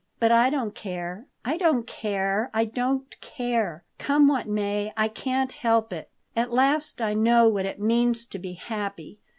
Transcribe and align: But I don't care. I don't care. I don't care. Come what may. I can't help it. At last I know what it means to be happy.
But 0.19 0.31
I 0.31 0.49
don't 0.49 0.73
care. 0.73 1.27
I 1.45 1.57
don't 1.57 1.85
care. 1.85 2.49
I 2.55 2.65
don't 2.65 3.05
care. 3.21 3.83
Come 3.99 4.27
what 4.27 4.47
may. 4.47 4.91
I 4.97 5.07
can't 5.07 5.51
help 5.53 5.93
it. 5.93 6.09
At 6.35 6.51
last 6.51 7.01
I 7.01 7.13
know 7.13 7.47
what 7.47 7.67
it 7.67 7.79
means 7.79 8.25
to 8.25 8.39
be 8.39 8.53
happy. 8.53 9.19